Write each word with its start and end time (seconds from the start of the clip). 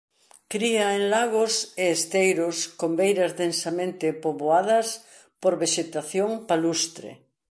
Cría 0.51 0.85
en 0.97 1.03
lagos 1.13 1.53
e 1.83 1.85
esteiros 1.95 2.57
con 2.79 2.91
beiras 2.99 3.33
densamente 3.43 4.05
poboadas 4.23 4.87
por 5.41 5.53
vexetación 5.63 6.29
palustre. 6.49 7.09